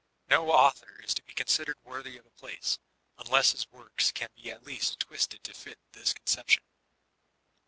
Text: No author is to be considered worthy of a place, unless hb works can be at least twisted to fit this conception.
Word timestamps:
No 0.31 0.49
author 0.51 0.99
is 1.03 1.13
to 1.13 1.21
be 1.21 1.31
considered 1.35 1.77
worthy 1.83 2.17
of 2.17 2.25
a 2.25 2.31
place, 2.31 2.79
unless 3.19 3.53
hb 3.53 3.69
works 3.71 4.11
can 4.11 4.29
be 4.35 4.49
at 4.49 4.65
least 4.65 4.99
twisted 5.01 5.43
to 5.43 5.53
fit 5.53 5.77
this 5.91 6.11
conception. 6.11 6.63